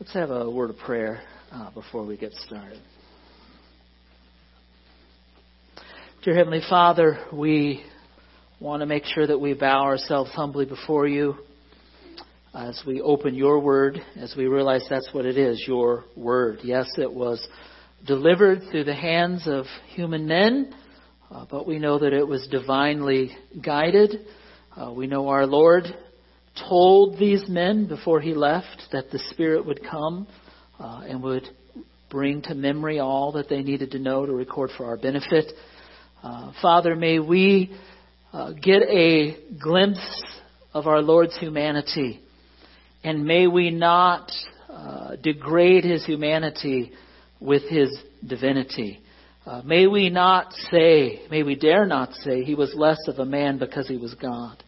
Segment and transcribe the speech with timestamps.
[0.00, 1.20] Let's have a word of prayer
[1.52, 2.80] uh, before we get started.
[6.24, 7.84] Dear Heavenly Father, we
[8.60, 11.34] want to make sure that we bow ourselves humbly before you
[12.54, 16.60] as we open your word, as we realize that's what it is, your word.
[16.64, 17.46] Yes, it was
[18.06, 20.74] delivered through the hands of human men,
[21.30, 24.20] uh, but we know that it was divinely guided.
[24.74, 25.84] Uh, we know our Lord
[26.68, 30.26] told these men before he left that the Spirit would come
[30.78, 31.48] uh, and would
[32.10, 35.52] bring to memory all that they needed to know to record for our benefit.
[36.22, 37.74] Uh, Father, may we
[38.32, 40.22] uh, get a glimpse
[40.74, 42.20] of our Lord's humanity,
[43.02, 44.30] and may we not
[44.68, 46.92] uh, degrade his humanity
[47.40, 49.00] with his divinity.
[49.46, 53.24] Uh, may we not say, may we dare not say, he was less of a
[53.24, 54.62] man because he was God.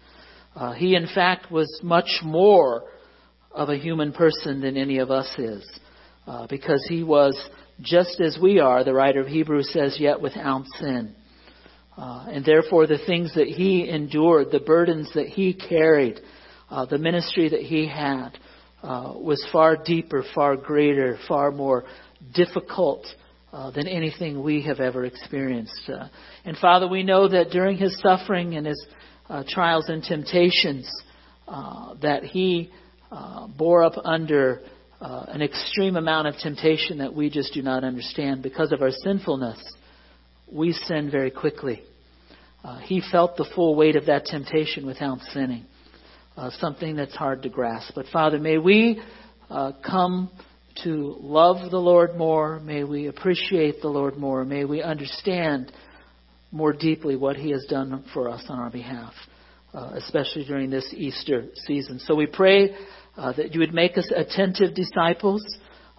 [0.55, 2.85] Uh, he, in fact, was much more
[3.51, 5.81] of a human person than any of us is,
[6.27, 7.37] uh, because he was
[7.81, 11.15] just as we are, the writer of Hebrews says, yet without sin.
[11.97, 16.21] Uh, and therefore, the things that he endured, the burdens that he carried,
[16.71, 18.31] uh, the ministry that he had,
[18.83, 21.85] uh, was far deeper, far greater, far more
[22.35, 23.07] difficult
[23.53, 25.83] uh, than anything we have ever experienced.
[25.89, 26.09] Uh,
[26.45, 28.87] and Father, we know that during his suffering and his
[29.33, 30.87] uh, trials and temptations,
[31.49, 32.71] uh, that he
[33.11, 34.61] uh, bore up under
[35.01, 38.91] uh, an extreme amount of temptation that we just do not understand because of our
[38.91, 39.59] sinfulness.
[40.53, 41.83] We sin very quickly.
[42.83, 45.65] he felt the full weight of that temptation without sinning.
[46.59, 47.95] something that's hard to grasp.
[47.95, 49.01] But Father, may we
[49.49, 50.31] come
[50.85, 52.61] to love the Lord more.
[52.61, 54.45] May we appreciate the Lord more.
[54.45, 55.73] May we understand
[56.53, 59.15] more deeply what He has done for us on our behalf,
[59.75, 61.99] uh, especially during this Easter season.
[61.99, 62.77] So we pray
[63.17, 65.43] uh, that you would make us attentive disciples,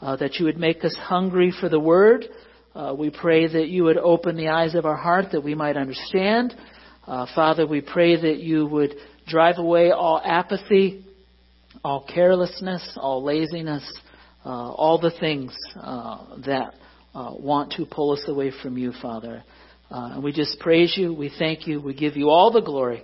[0.02, 2.26] uh, that you would make us hungry for the Word.
[2.76, 5.76] Uh, we pray that you would open the eyes of our heart that we might
[5.76, 6.56] understand.
[7.06, 8.94] Uh, Father, we pray that you would
[9.28, 11.06] drive away all apathy,
[11.84, 13.84] all carelessness, all laziness
[14.46, 16.74] uh, all the things that
[17.16, 19.44] want to pull us away from you, Father.
[19.94, 21.14] Uh, and we just praise you.
[21.14, 21.80] We thank you.
[21.80, 23.04] We give you all the glory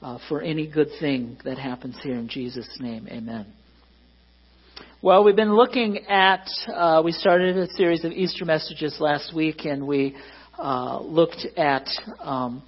[0.00, 3.06] uh, for any good thing that happens here in Jesus' name.
[3.10, 3.44] Amen.
[5.02, 9.66] Well, we've been looking at, uh, we started a series of Easter messages last week,
[9.66, 10.16] and we
[10.58, 11.86] looked at
[12.20, 12.62] um,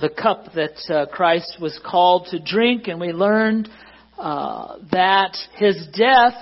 [0.00, 3.68] the cup that Christ was called to drink, and we learned
[4.16, 6.40] that his death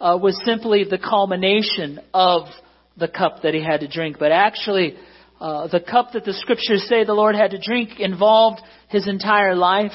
[0.00, 2.48] uh, was simply the culmination of
[2.96, 4.16] the cup that he had to drink.
[4.18, 4.96] But actually,
[5.40, 9.54] uh, the cup that the scriptures say the Lord had to drink involved his entire
[9.54, 9.92] life,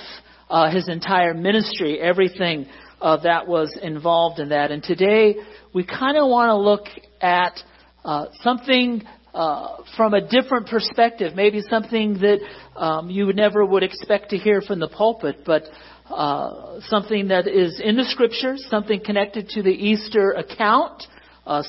[0.50, 2.66] uh, his entire ministry, everything
[3.00, 4.72] uh, that was involved in that.
[4.72, 5.36] And today,
[5.74, 6.86] we kind of want to look
[7.22, 7.60] at
[8.04, 9.04] uh, something
[9.36, 12.40] uh, from a different perspective, maybe something that
[12.76, 15.64] um, you never would expect to hear from the pulpit, but
[16.10, 21.04] uh, something that is in the scriptures, something connected to the Easter account,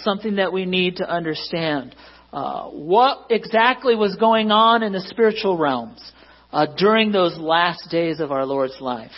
[0.02, 1.94] something that we need to understand.
[2.32, 6.12] Uh, what exactly was going on in the spiritual realms
[6.52, 9.12] uh, during those last days of our Lord's life?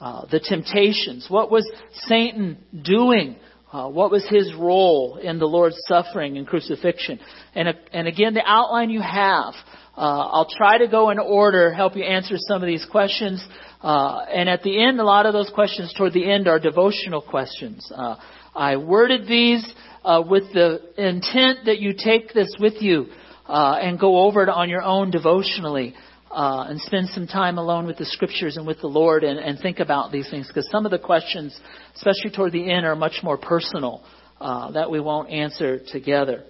[0.00, 1.26] Uh, the temptations.
[1.28, 3.36] What was Satan doing?
[3.70, 7.20] what was his role in the Lord's suffering and crucifixion?
[7.54, 9.54] And, and again, the outline you have
[9.98, 13.44] uh, I'll try to go in order, help you answer some of these questions.
[13.82, 17.20] Uh, and at the end, a lot of those questions toward the end are devotional
[17.20, 17.90] questions.
[17.92, 18.14] Uh,
[18.54, 19.66] I worded these
[20.08, 23.06] uh, with the intent that you take this with you
[23.46, 25.94] uh, and go over it on your own devotionally.
[26.30, 29.58] Uh, and spend some time alone with the scriptures and with the Lord and, and
[29.60, 31.58] think about these things because some of the questions,
[31.96, 34.04] especially toward the end, are much more personal
[34.38, 36.44] that we won't answer together.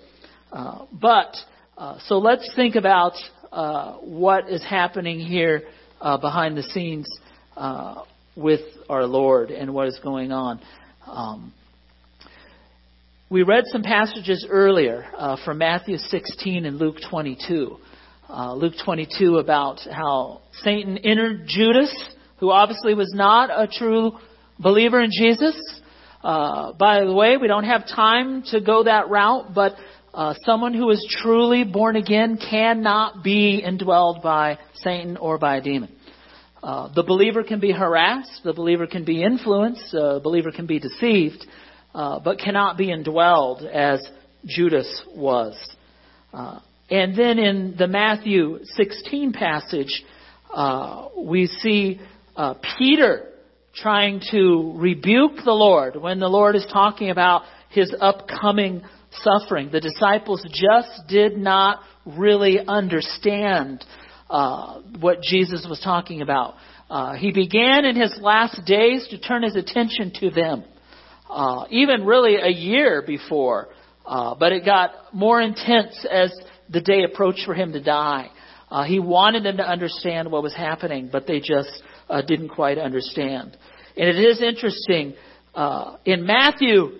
[1.01, 1.33] but
[2.09, 3.13] so let's think about
[3.53, 5.63] uh, what is happening here
[6.01, 7.09] uh, behind the scenes
[7.57, 8.03] uh,
[8.37, 10.61] with our Lord and what is going on.
[11.07, 11.55] Um,
[13.31, 17.77] we read some passages earlier uh, from Matthew 16 and Luke 22.
[18.27, 21.95] Uh, Luke 22 about how Satan entered Judas,
[22.39, 24.13] who obviously was not a true
[24.59, 25.55] believer in Jesus.
[26.23, 29.75] Uh, by the way, we don't have time to go that route, but
[30.15, 35.61] uh, someone who is truly born again cannot be indwelled by Satan or by a
[35.61, 35.95] demon.
[36.63, 40.79] Uh, the believer can be harassed, the believer can be influenced, the believer can be
[40.81, 41.47] deceived,
[41.95, 44.07] uh, but cannot be indwelled as
[44.47, 45.57] Judas was.
[46.33, 50.05] Uh, and then in the Matthew 16 passage,
[50.55, 52.01] uh, we see
[52.79, 53.29] Peter
[53.75, 58.83] trying to rebuke the Lord when the Lord is talking about his upcoming
[59.13, 59.71] suffering.
[59.71, 63.85] The disciples just did not really understand
[64.31, 66.55] uh, what Jesus was talking about.
[66.91, 70.65] Uh, he began in his last days to turn his attention to them,
[71.29, 73.69] uh, even really a year before.
[74.07, 76.33] Uh, but it got more intense as
[76.71, 78.31] the day approached for him to die.
[78.71, 82.79] Uh, he wanted them to understand what was happening, but they just uh, didn't quite
[82.79, 83.57] understand.
[83.97, 85.15] And it is interesting.
[85.55, 86.99] Uh, in Matthew,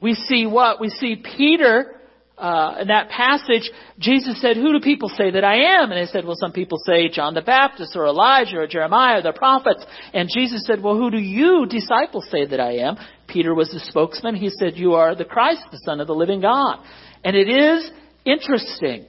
[0.00, 0.80] we see what?
[0.80, 1.97] We see Peter
[2.38, 5.90] uh, in that passage, Jesus said, Who do people say that I am?
[5.90, 9.22] And they said, Well, some people say John the Baptist or Elijah or Jeremiah or
[9.22, 9.84] the prophets.
[10.14, 12.96] And Jesus said, Well, who do you disciples say that I am?
[13.26, 14.36] Peter was the spokesman.
[14.36, 16.78] He said, You are the Christ, the Son of the living God.
[17.24, 17.90] And it is
[18.24, 19.06] interesting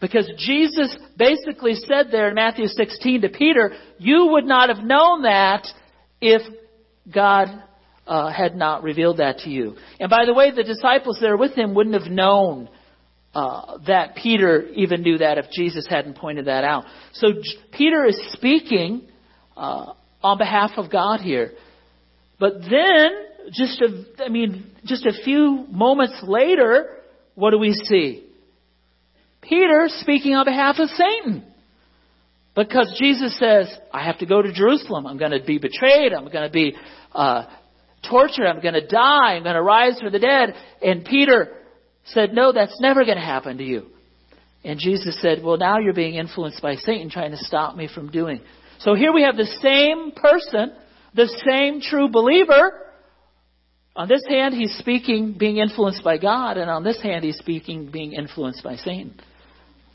[0.00, 5.22] because Jesus basically said there in Matthew 16 to Peter, You would not have known
[5.22, 5.66] that
[6.20, 6.42] if
[7.12, 7.48] God
[8.06, 9.76] uh, had not revealed that to you.
[9.98, 12.68] And by the way, the disciples there with him wouldn't have known
[13.34, 16.84] uh, that Peter even knew that if Jesus hadn't pointed that out.
[17.14, 19.08] So J- Peter is speaking
[19.56, 21.52] uh, on behalf of God here.
[22.38, 23.10] But then,
[23.52, 26.98] just a, I mean, just a few moments later,
[27.34, 28.24] what do we see?
[29.42, 31.44] Peter speaking on behalf of Satan.
[32.54, 35.06] Because Jesus says, I have to go to Jerusalem.
[35.06, 36.12] I'm going to be betrayed.
[36.12, 36.76] I'm going to be
[37.12, 37.46] uh,
[38.08, 38.46] torture.
[38.46, 39.34] I'm going to die.
[39.34, 40.54] I'm going to rise from the dead.
[40.82, 41.52] And Peter
[42.06, 43.86] said, No, that's never going to happen to you.
[44.64, 48.10] And Jesus said, Well, now you're being influenced by Satan trying to stop me from
[48.10, 48.40] doing.
[48.80, 50.72] So here we have the same person,
[51.14, 52.80] the same true believer.
[53.96, 57.90] On this hand, he's speaking being influenced by God, and on this hand, he's speaking
[57.92, 59.14] being influenced by Satan.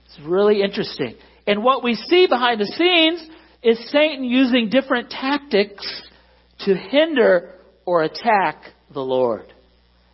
[0.06, 1.16] It's really interesting.
[1.46, 3.28] And what we see behind the scenes
[3.62, 6.04] is Satan using different tactics
[6.60, 7.56] to hinder
[7.90, 9.52] or attack the Lord,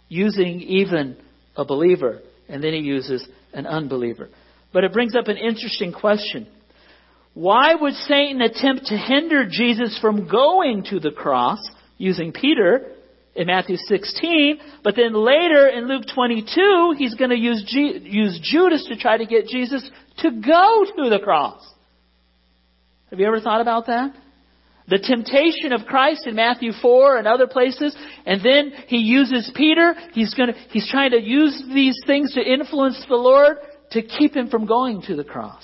[0.08, 1.18] using even
[1.58, 4.30] a believer, and then he uses an unbeliever.
[4.72, 6.48] But it brings up an interesting question.
[7.34, 11.60] Why would Satan attempt to hinder Jesus from going to the cross
[11.98, 12.94] using Peter
[13.36, 18.40] in Matthew 16, but then later in Luke 22, he's going to use, G- use
[18.42, 19.84] Judas to try to get Jesus
[20.20, 21.62] to go to the cross?
[23.10, 24.16] Have you ever thought about that?
[24.88, 27.96] The temptation of Christ in Matthew 4 and other places,
[28.26, 29.96] and then he uses Peter.
[30.14, 33.58] He's going to, he's trying to use these things to influence the Lord
[33.92, 35.64] to keep him from going to the cross.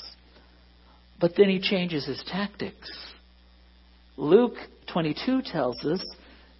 [1.19, 2.91] But then he changes his tactics.
[4.17, 4.55] Luke
[4.91, 6.03] 22 tells us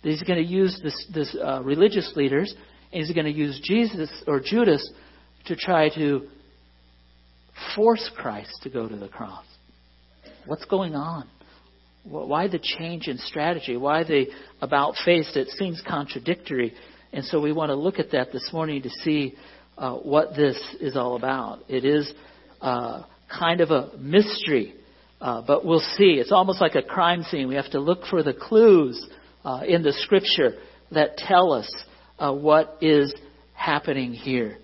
[0.04, 2.54] that he's going to use this, this uh, religious leaders,
[2.94, 4.88] and he's going to use Jesus or Judas
[5.46, 6.28] to try to
[7.76, 9.46] force Christ to go to the cross.
[10.46, 11.28] What's going on?
[12.04, 13.78] Why the change in strategy?
[13.78, 14.28] Why the
[14.60, 16.74] about face that seems contradictory?
[17.14, 19.36] And so we want to look at that this morning to see
[19.78, 21.60] uh, what this is all about.
[21.68, 22.12] It is
[22.62, 24.74] uh, kind of a mystery,
[25.20, 26.14] uh, but we'll see.
[26.14, 27.48] It's almost like a crime scene.
[27.48, 29.08] We have to look for the clues
[29.44, 30.56] uh, in the scripture
[30.92, 31.72] that tell us
[32.18, 33.14] uh, what is
[33.54, 34.58] happening here.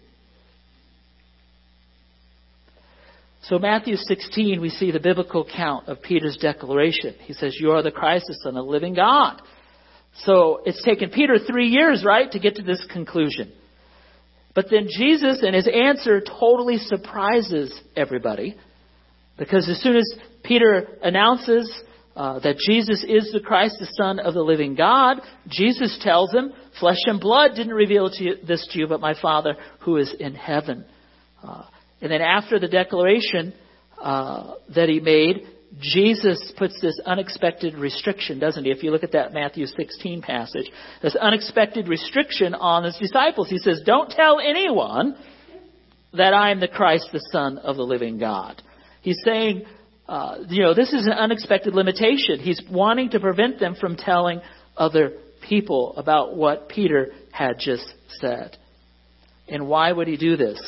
[3.44, 7.16] So Matthew 16, we see the biblical account of Peter's declaration.
[7.22, 9.42] He says, You are the Christ, the Son of the living God.
[10.24, 13.52] So it's taken Peter three years, right, to get to this conclusion.
[14.56, 18.58] But then Jesus and his answer totally surprises everybody.
[19.38, 20.12] Because as soon as
[20.44, 21.72] Peter announces
[22.16, 25.18] uh, that Jesus is the Christ, the Son of the living God,
[25.48, 29.14] Jesus tells him, Flesh and blood didn't reveal to you, this to you, but my
[29.22, 30.86] Father who is in heaven.
[31.44, 31.66] Uh,
[32.02, 33.54] and then after the declaration
[34.02, 35.48] uh, that he made,
[35.80, 38.72] Jesus puts this unexpected restriction, doesn't he?
[38.72, 43.50] If you look at that Matthew 16 passage, this unexpected restriction on his disciples.
[43.50, 45.16] He says, Don't tell anyone
[46.14, 48.62] that I am the Christ, the Son of the living God.
[49.02, 49.66] He's saying,
[50.08, 52.40] uh, you know, this is an unexpected limitation.
[52.40, 54.42] He's wanting to prevent them from telling
[54.78, 55.14] other
[55.48, 58.58] people about what Peter had just said.
[59.48, 60.60] And why would he do this?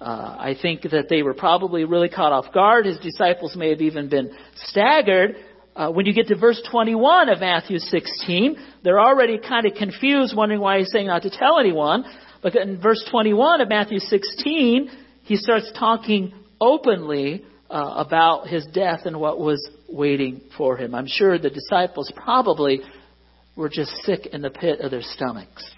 [0.00, 2.86] Uh, I think that they were probably really caught off guard.
[2.86, 5.36] His disciples may have even been staggered.
[5.76, 10.34] Uh, when you get to verse 21 of Matthew 16, they're already kind of confused,
[10.34, 12.04] wondering why he's saying not to tell anyone.
[12.42, 14.90] But in verse 21 of Matthew 16,
[15.24, 20.94] he starts talking openly uh, about his death and what was waiting for him.
[20.94, 22.80] I'm sure the disciples probably
[23.54, 25.70] were just sick in the pit of their stomachs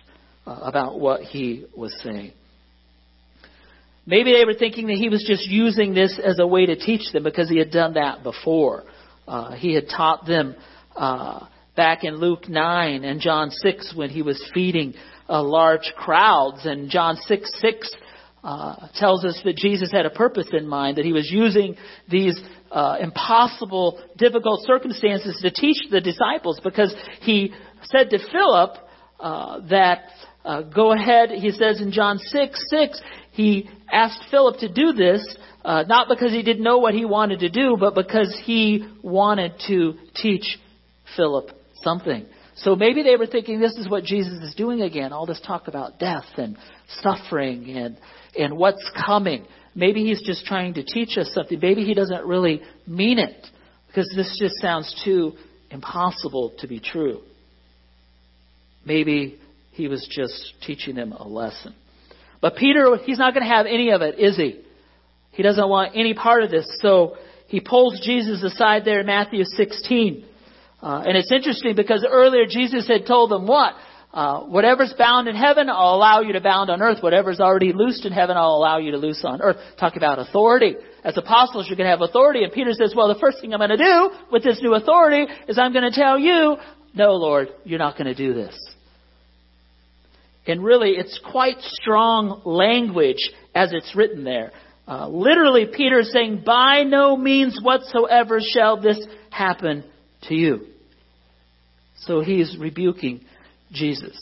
[0.46, 2.32] uh, about what he was saying.
[4.04, 7.12] Maybe they were thinking that he was just using this as a way to teach
[7.12, 8.84] them because he had done that before.
[9.28, 10.56] Uh, he had taught them
[10.96, 14.94] uh, back in Luke 9 and John 6 when he was feeding
[15.28, 16.66] uh, large crowds.
[16.66, 17.96] And John 6 6
[18.42, 21.76] uh, tells us that Jesus had a purpose in mind, that he was using
[22.10, 22.38] these
[22.72, 27.52] uh, impossible, difficult circumstances to teach the disciples because he
[27.84, 28.78] said to Philip
[29.20, 30.08] uh, that
[30.44, 33.00] uh, go ahead, he says in John 6 6,
[33.32, 37.40] he asked Philip to do this, uh, not because he didn't know what he wanted
[37.40, 40.58] to do, but because he wanted to teach
[41.16, 41.50] Philip
[41.82, 42.26] something.
[42.56, 45.68] So maybe they were thinking this is what Jesus is doing again, all this talk
[45.68, 46.56] about death and
[47.00, 47.96] suffering and,
[48.36, 49.46] and what's coming.
[49.74, 51.58] Maybe he's just trying to teach us something.
[51.60, 53.46] Maybe he doesn't really mean it
[53.86, 55.32] because this just sounds too
[55.70, 57.20] impossible to be true.
[58.84, 59.38] Maybe
[59.72, 61.74] he was just teaching them a lesson.
[62.40, 64.60] But Peter, he's not going to have any of it, is he?
[65.30, 66.66] He doesn't want any part of this.
[66.80, 70.24] So he pulls Jesus aside there in Matthew 16.
[70.82, 73.74] Uh, and it's interesting because earlier Jesus had told them what?
[74.12, 76.98] Uh, whatever's bound in heaven, I'll allow you to bound on earth.
[77.02, 79.56] Whatever's already loosed in heaven, I'll allow you to loose on earth.
[79.80, 80.74] Talk about authority.
[81.02, 82.42] As apostles, you're going to have authority.
[82.42, 85.32] And Peter says, well, the first thing I'm going to do with this new authority
[85.48, 86.56] is I'm going to tell you,
[86.94, 88.54] no, Lord, you're not going to do this.
[90.46, 94.52] And really, it's quite strong language as it's written there.
[94.88, 98.98] Uh, literally, Peter is saying, by no means whatsoever shall this
[99.30, 99.84] happen
[100.28, 100.66] to you.
[102.00, 103.20] So he's rebuking
[103.70, 104.18] Jesus.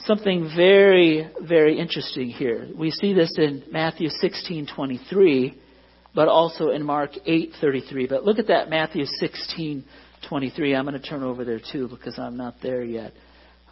[0.00, 2.68] Something very, very interesting here.
[2.76, 5.54] We see this in Matthew 16:23,
[6.14, 8.06] but also in Mark 8:33.
[8.06, 10.76] But look at that Matthew 16:23.
[10.76, 13.14] I'm going to turn over there too because I'm not there yet.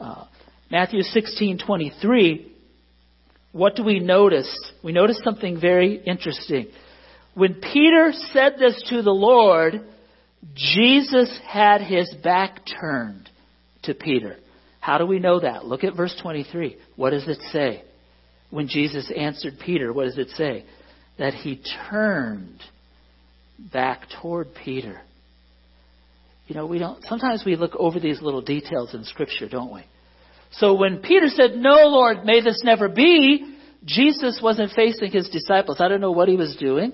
[0.00, 0.24] Uh,
[0.70, 2.50] Matthew 16:23.
[3.52, 4.52] What do we notice?
[4.82, 6.66] We notice something very interesting.
[7.34, 9.80] When Peter said this to the Lord,
[10.54, 13.30] Jesus had his back turned
[13.82, 14.36] to Peter.
[14.80, 15.64] How do we know that?
[15.64, 16.76] Look at verse 23.
[16.96, 17.82] What does it say?
[18.50, 20.64] When Jesus answered Peter, what does it say?
[21.18, 22.60] That he turned
[23.72, 25.00] back toward Peter.
[26.46, 29.84] You know, we don't, sometimes we look over these little details in Scripture, don't we?
[30.58, 35.78] So when Peter said, No, Lord, may this never be, Jesus wasn't facing his disciples.
[35.80, 36.92] I don't know what he was doing.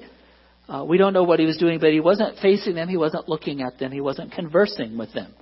[0.69, 2.89] Uh, we don't know what he was doing, but he wasn't facing them.
[2.89, 3.93] He wasn't looking at them.
[3.93, 5.35] He wasn't conversing with them.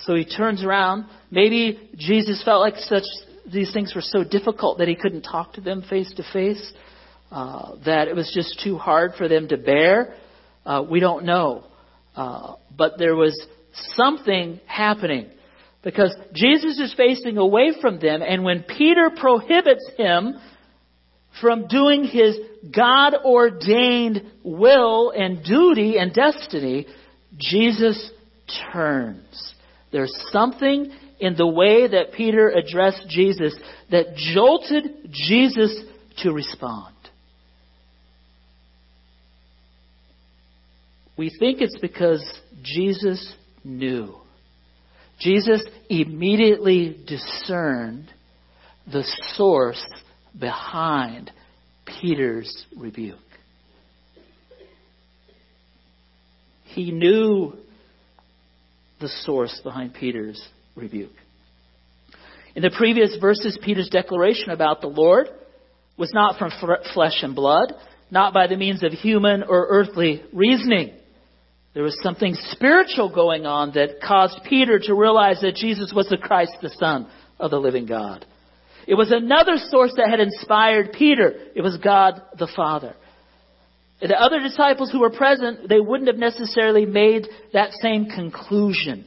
[0.00, 1.06] So he turns around.
[1.30, 3.04] Maybe Jesus felt like such
[3.50, 6.72] these things were so difficult that he couldn't talk to them face to face.
[7.30, 10.14] Uh, that it was just too hard for them to bear.
[10.64, 11.64] Uh, we don't know.
[12.14, 13.38] Uh, but there was
[13.94, 15.28] something happening
[15.86, 20.34] because Jesus is facing away from them, and when Peter prohibits him
[21.40, 22.36] from doing his
[22.74, 26.88] God ordained will and duty and destiny,
[27.36, 28.10] Jesus
[28.72, 29.54] turns.
[29.92, 30.90] There's something
[31.20, 33.54] in the way that Peter addressed Jesus
[33.92, 35.84] that jolted Jesus
[36.24, 36.96] to respond.
[41.16, 42.24] We think it's because
[42.64, 44.25] Jesus knew.
[45.18, 48.12] Jesus immediately discerned
[48.90, 49.04] the
[49.34, 49.84] source
[50.38, 51.30] behind
[52.00, 53.18] Peter's rebuke.
[56.64, 57.54] He knew
[59.00, 61.12] the source behind Peter's rebuke.
[62.54, 65.28] In the previous verses, Peter's declaration about the Lord
[65.96, 66.50] was not from
[66.94, 67.72] flesh and blood,
[68.10, 70.94] not by the means of human or earthly reasoning.
[71.76, 76.16] There was something spiritual going on that caused Peter to realize that Jesus was the
[76.16, 77.06] Christ, the Son
[77.38, 78.24] of the living God.
[78.88, 81.34] It was another source that had inspired Peter.
[81.54, 82.94] It was God the Father.
[84.00, 89.04] The other disciples who were present, they wouldn't have necessarily made that same conclusion.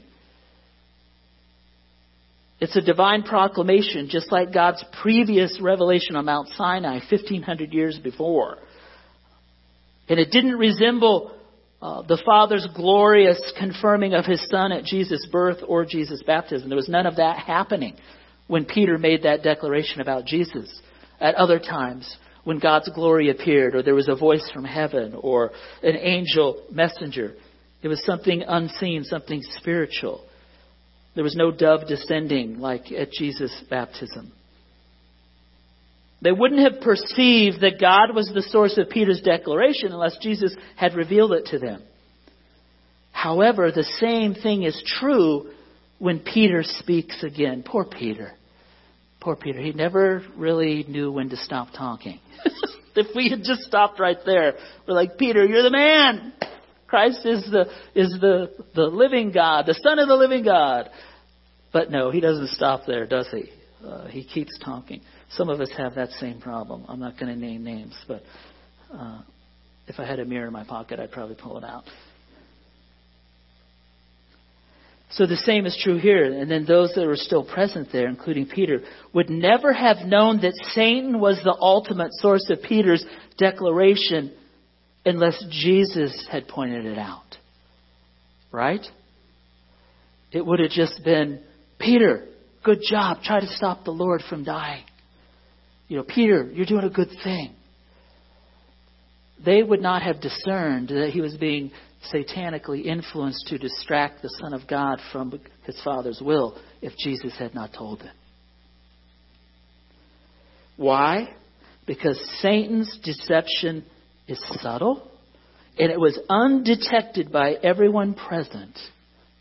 [2.59, 8.59] It's a divine proclamation, just like God's previous revelation on Mount Sinai 1500 years before.
[10.07, 11.33] And it didn't resemble
[11.81, 16.69] uh, the Father's glorious confirming of His Son at Jesus' birth or Jesus' baptism.
[16.69, 17.95] There was none of that happening
[18.48, 20.81] when Peter made that declaration about Jesus.
[21.21, 25.51] At other times, when God's glory appeared, or there was a voice from heaven, or
[25.83, 27.33] an angel messenger,
[27.81, 30.25] it was something unseen, something spiritual.
[31.15, 34.31] There was no dove descending like at Jesus' baptism.
[36.21, 40.93] They wouldn't have perceived that God was the source of Peter's declaration unless Jesus had
[40.93, 41.83] revealed it to them.
[43.11, 45.51] However, the same thing is true
[45.97, 47.63] when Peter speaks again.
[47.65, 48.33] Poor Peter.
[49.21, 49.59] Poor Peter.
[49.59, 52.19] He never really knew when to stop talking.
[52.95, 54.55] if we had just stopped right there,
[54.88, 56.33] we're like, Peter, you're the man.
[56.88, 60.89] Christ is the, is the, the living God, the Son of the living God.
[61.71, 63.51] But no, he doesn't stop there, does he?
[63.85, 65.01] Uh, he keeps talking.
[65.31, 66.86] Some of us have that same problem.
[66.88, 68.24] I'm not going to name names, but
[68.93, 69.21] uh,
[69.88, 71.83] if I had a mirror in my pocket, I'd probably pull it out.
[75.12, 76.24] So the same is true here.
[76.24, 78.81] And then those that were still present there, including Peter,
[79.13, 83.03] would never have known that Satan was the ultimate source of Peter's
[83.38, 84.31] declaration
[85.05, 87.38] unless Jesus had pointed it out.
[88.51, 88.86] Right?
[90.31, 91.41] It would have just been,
[91.79, 92.27] Peter,
[92.63, 93.24] good job.
[93.24, 94.83] Try to stop the Lord from dying.
[95.89, 97.53] You know, Peter, you're doing a good thing.
[99.43, 101.72] They would not have discerned that he was being
[102.13, 107.55] satanically influenced to distract the Son of God from his Father's will if Jesus had
[107.55, 108.15] not told them.
[110.77, 111.34] Why?
[111.88, 113.84] Because Satan's deception
[114.27, 115.10] is subtle
[115.77, 118.77] and it was undetected by everyone present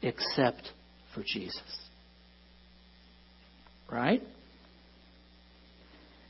[0.01, 0.63] except
[1.15, 1.61] for Jesus.
[3.91, 4.23] Right?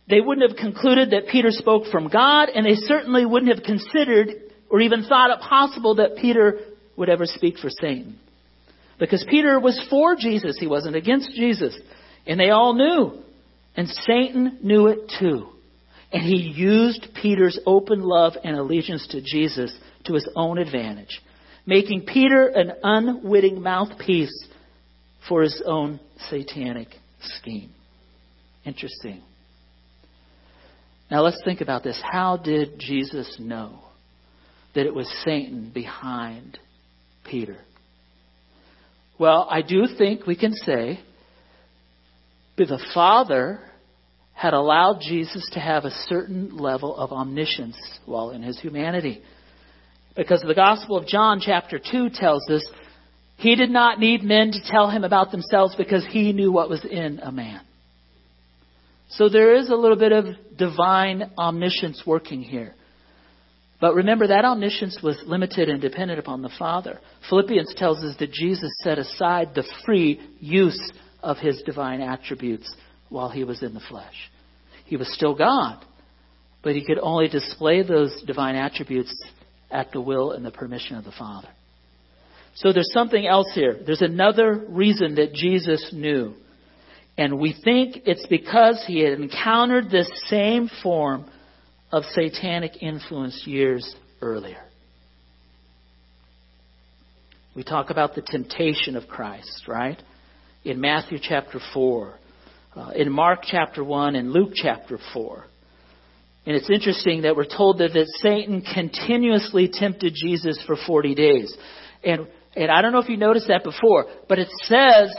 [0.08, 4.28] They wouldn't have concluded that Peter spoke from God, and they certainly wouldn't have considered
[4.70, 6.60] or even thought it possible that Peter
[6.96, 8.18] would ever speak for Satan.
[8.98, 11.78] Because Peter was for Jesus, he wasn't against Jesus.
[12.26, 13.22] And they all knew.
[13.76, 15.48] And Satan knew it too.
[16.12, 21.20] And he used Peter's open love and allegiance to Jesus to his own advantage,
[21.66, 24.48] making Peter an unwitting mouthpiece
[25.28, 26.88] for his own satanic
[27.20, 27.70] scheme.
[28.64, 29.22] Interesting.
[31.10, 32.00] Now let's think about this.
[32.02, 33.80] How did Jesus know
[34.74, 36.58] that it was Satan behind
[37.24, 37.56] Peter?
[39.18, 41.00] Well, I do think we can say
[42.56, 43.60] that the Father
[44.34, 49.20] had allowed Jesus to have a certain level of omniscience while in his humanity.
[50.14, 52.64] Because the Gospel of John, chapter 2, tells us
[53.36, 56.84] he did not need men to tell him about themselves because he knew what was
[56.84, 57.60] in a man.
[59.08, 62.74] So there is a little bit of divine omniscience working here.
[63.80, 66.98] But remember, that omniscience was limited and dependent upon the Father.
[67.28, 72.74] Philippians tells us that Jesus set aside the free use of his divine attributes
[73.08, 74.30] while he was in the flesh.
[74.84, 75.84] He was still God,
[76.62, 79.14] but he could only display those divine attributes
[79.70, 81.48] at the will and the permission of the Father.
[82.54, 83.78] So there's something else here.
[83.84, 86.34] There's another reason that Jesus knew.
[87.18, 91.28] And we think it's because he had encountered this same form
[91.90, 94.62] of satanic influence years earlier.
[97.56, 100.00] We talk about the temptation of Christ, right?
[100.64, 102.14] In Matthew chapter 4,
[102.76, 105.44] uh, in Mark chapter 1, and Luke chapter 4.
[106.46, 111.52] And it's interesting that we're told that, that Satan continuously tempted Jesus for 40 days.
[112.04, 115.12] And, and I don't know if you noticed that before, but it says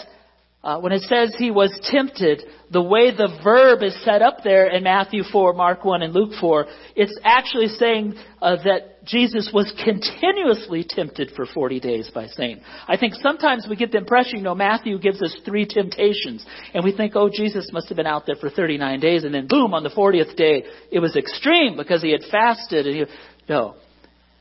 [0.61, 4.67] uh, when it says he was tempted, the way the verb is set up there
[4.67, 6.65] in Matthew 4, Mark 1, and Luke 4,
[6.97, 12.61] it's actually saying uh, that Jesus was continuously tempted for 40 days by Satan.
[12.89, 16.83] I think sometimes we get the impression, you know, Matthew gives us three temptations, and
[16.83, 19.73] we think, oh, Jesus must have been out there for 39 days, and then boom,
[19.73, 22.85] on the 40th day, it was extreme because he had fasted.
[22.85, 23.05] And he,
[23.47, 23.75] no,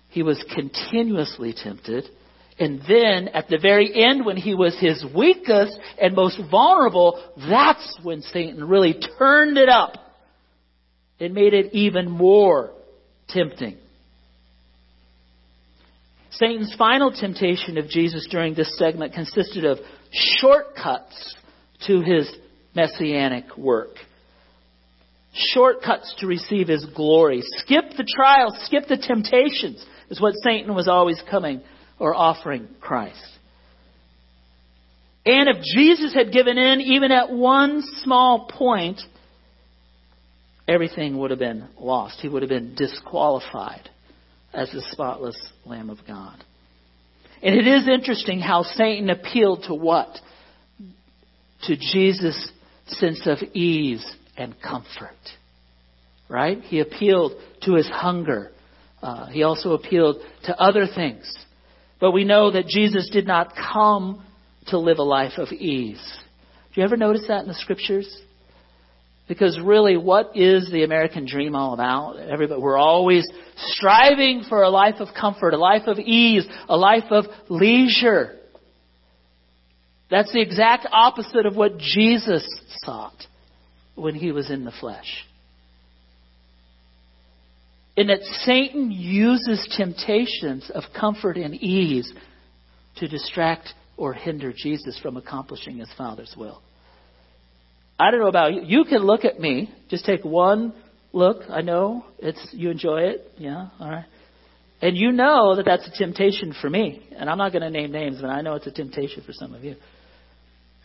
[0.09, 2.11] he was continuously tempted
[2.59, 7.99] and then at the very end, when he was his weakest and most vulnerable, that's
[8.03, 9.93] when Satan really turned it up
[11.21, 12.73] and made it even more
[13.29, 13.77] tempting.
[16.31, 19.79] Satan's final temptation of Jesus during this segment consisted of
[20.11, 21.37] shortcuts
[21.87, 22.31] to his
[22.75, 23.91] messianic work.
[25.33, 27.43] Shortcuts to receive his glory.
[27.43, 31.63] Skip the trials, skip the temptations, is what Satan was always coming
[31.99, 33.25] or offering Christ.
[35.27, 39.01] And if Jesus had given in even at one small point,
[40.67, 42.21] everything would have been lost.
[42.21, 43.91] He would have been disqualified
[44.55, 46.43] as the spotless Lamb of God.
[47.43, 50.09] And it is interesting how Satan appealed to what?
[51.65, 52.51] To Jesus'
[52.87, 54.05] sense of ease
[54.37, 55.17] and comfort.
[56.29, 56.61] Right?
[56.63, 57.33] He appealed
[57.63, 58.51] to his hunger.
[59.03, 61.33] Uh, he also appealed to other things.
[62.01, 64.25] But we know that Jesus did not come
[64.69, 66.03] to live a life of ease.
[66.75, 68.21] Do you ever notice that in the scriptures?
[69.27, 72.19] Because really, what is the American dream all about?
[72.19, 77.11] Everybody, we're always striving for a life of comfort, a life of ease, a life
[77.11, 78.37] of leisure.
[80.11, 82.47] That's the exact opposite of what Jesus
[82.85, 83.27] sought
[83.95, 85.28] when he was in the flesh
[87.99, 92.13] in that Satan uses temptations of comfort and ease
[92.99, 96.63] to distract or hinder Jesus from accomplishing his Father's will.
[97.99, 98.63] I don't know about you.
[98.65, 99.75] You can look at me.
[99.91, 100.73] Just take one
[101.13, 101.43] look.
[101.51, 103.33] I know it's you enjoy it.
[103.37, 104.07] Yeah, all right.
[104.81, 107.03] And you know that that's a temptation for me.
[107.17, 109.55] And I'm not going to name names, but I know it's a temptation for some
[109.55, 109.75] of you.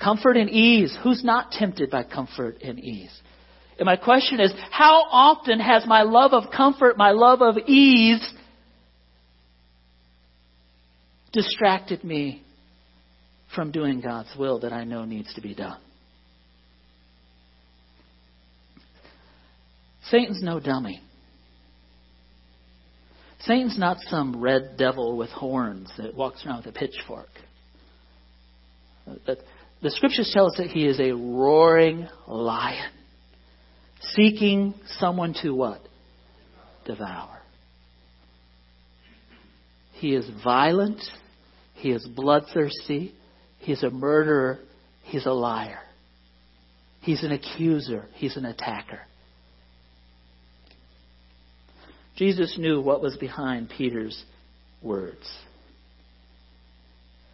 [0.03, 0.97] Comfort and ease.
[1.03, 3.15] Who's not tempted by comfort and ease?
[3.79, 8.33] And my question is, how often has my love of comfort, my love of ease,
[11.31, 12.43] distracted me
[13.55, 15.79] from doing God's will that I know needs to be done?
[20.09, 21.01] Satan's no dummy.
[23.39, 27.29] Satan's not some red devil with horns that walks around with a pitchfork.
[29.25, 32.91] The scriptures tell us that he is a roaring lion,
[34.11, 35.81] seeking someone to what?
[36.85, 37.39] Devour.
[39.93, 41.01] He is violent.
[41.75, 43.13] He is bloodthirsty.
[43.59, 44.59] He's a murderer.
[45.03, 45.79] He's a liar.
[47.01, 48.05] He's an accuser.
[48.15, 49.01] He's an attacker.
[52.15, 54.23] Jesus knew what was behind Peter's
[54.81, 55.25] words.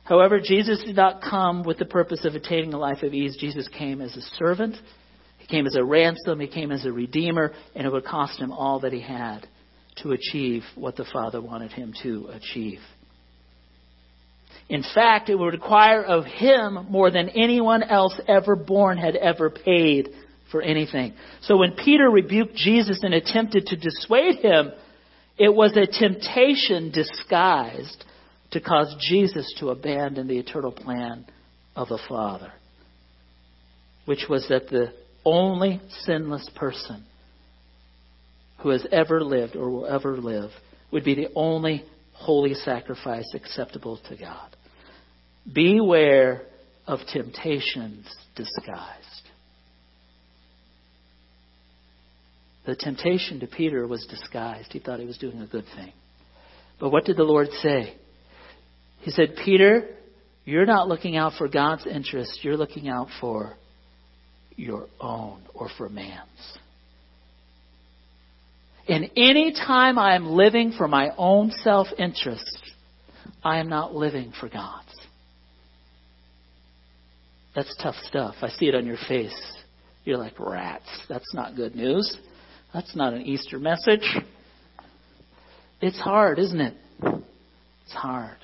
[0.04, 3.38] However, Jesus did not come with the purpose of attaining a life of ease.
[3.38, 4.76] Jesus came as a servant.
[5.50, 6.40] Came as a ransom.
[6.40, 9.48] He came as a redeemer, and it would cost him all that he had
[9.98, 12.80] to achieve what the Father wanted him to achieve.
[14.70, 19.50] In fact, it would require of him more than anyone else ever born had ever
[19.50, 20.10] paid
[20.52, 21.14] for anything.
[21.42, 24.72] So when Peter rebuked Jesus and attempted to dissuade him,
[25.38, 28.04] it was a temptation disguised
[28.52, 31.26] to cause Jesus to abandon the eternal plan
[31.76, 32.52] of the Father,
[34.06, 34.94] which was that the
[35.26, 37.06] only sinless person
[38.60, 40.52] who has ever lived or will ever live
[40.92, 44.56] would be the only holy sacrifice acceptable to God.
[45.52, 46.42] Beware
[46.86, 48.06] of temptations
[48.36, 49.06] disguised.
[52.66, 54.74] The temptation to Peter was disguised.
[54.74, 55.94] He thought he was doing a good thing.
[56.80, 57.96] But what did the Lord say?
[59.02, 59.88] He said, Peter,
[60.46, 62.40] you're not looking out for God's interest.
[62.44, 63.56] You're looking out for
[64.60, 66.58] your own or for man's.
[68.88, 72.60] And any time I am living for my own self interest,
[73.44, 74.86] I am not living for God's.
[77.56, 78.36] That's tough stuff.
[78.42, 79.54] I see it on your face.
[80.06, 80.88] You're like, rats.
[81.08, 82.18] That's not good news.
[82.74, 84.08] That's not an Easter message.
[85.82, 86.74] It's hard, isn't it?
[87.04, 88.38] It's hard.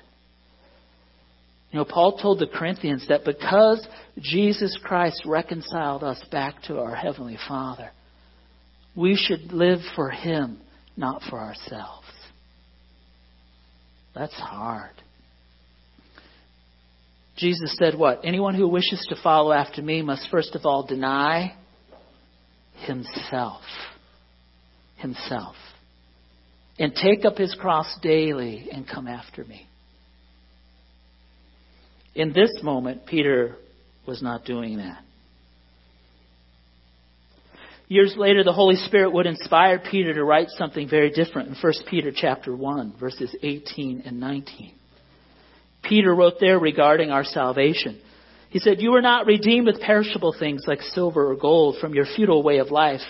[1.75, 3.85] You know, Paul told the Corinthians that because
[4.21, 7.91] Jesus Christ reconciled us back to our Heavenly Father,
[8.95, 10.61] we should live for Him,
[10.95, 12.07] not for ourselves.
[14.15, 14.93] That's hard.
[17.35, 18.21] Jesus said, What?
[18.23, 21.57] Anyone who wishes to follow after me must first of all deny
[22.85, 23.63] himself
[24.95, 25.57] himself
[26.79, 29.67] and take up his cross daily and come after me.
[32.15, 33.57] In this moment, Peter
[34.07, 35.01] was not doing that.
[37.87, 41.73] Years later, the Holy Spirit would inspire Peter to write something very different in 1
[41.87, 44.73] Peter chapter 1, verses 18 and 19.
[45.83, 48.01] Peter wrote there regarding our salvation.
[48.49, 52.05] He said, You were not redeemed with perishable things like silver or gold from your
[52.05, 53.01] futile way of life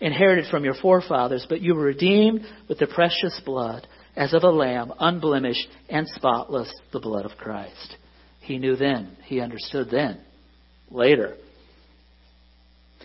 [0.00, 4.50] inherited from your forefathers, but you were redeemed with the precious blood as of a
[4.50, 7.96] lamb, unblemished and spotless, the blood of Christ.
[8.48, 9.14] He knew then.
[9.24, 10.18] He understood then.
[10.90, 11.36] Later.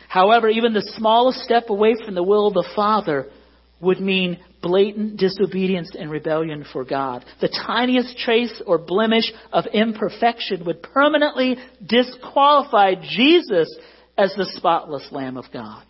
[0.08, 3.26] However, even the smallest step away from the will of the Father
[3.82, 7.26] would mean blatant disobedience and rebellion for God.
[7.42, 13.68] The tiniest trace or blemish of imperfection would permanently disqualify Jesus
[14.18, 15.84] as the spotless Lamb of God.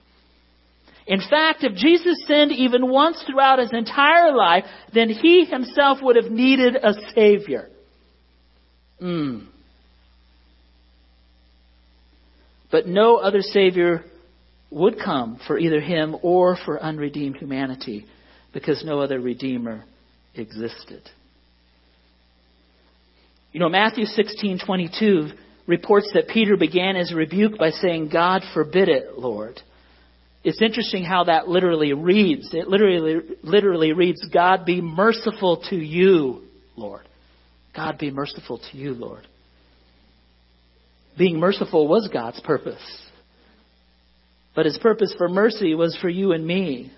[1.06, 4.64] In fact, if Jesus sinned even once throughout his entire life,
[4.96, 7.70] then he himself would have needed a Savior.
[9.04, 9.48] Mm.
[12.72, 14.04] But no other Savior
[14.72, 18.06] would come for either him or for unredeemed humanity
[18.54, 19.84] because no other Redeemer
[20.36, 21.02] existed.
[23.52, 25.34] You know, Matthew 16:22
[25.68, 29.62] reports that Peter began his rebuke by saying, "God forbid it, Lord."
[30.44, 32.54] It's interesting how that literally reads.
[32.54, 36.42] It literally, literally reads, God be merciful to you,
[36.76, 37.08] Lord.
[37.76, 39.28] God be merciful to you, Lord.
[41.18, 42.82] Being merciful was God's purpose.
[44.56, 46.92] But his purpose for mercy was for you and me,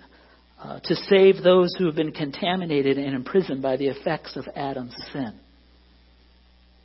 [0.62, 4.96] uh, to save those who have been contaminated and imprisoned by the effects of Adam's
[5.12, 5.38] sin.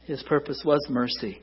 [0.06, 1.41] His purpose was mercy.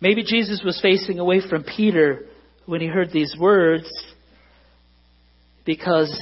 [0.00, 2.26] Maybe Jesus was facing away from Peter
[2.66, 3.88] when he heard these words
[5.64, 6.12] because